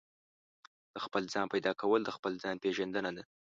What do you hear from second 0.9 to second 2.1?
د خپل ځان پيدا کول د